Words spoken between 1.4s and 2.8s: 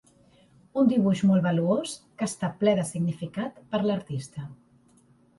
valuós que està ple